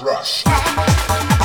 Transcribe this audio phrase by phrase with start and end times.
[0.00, 1.41] rush, rush.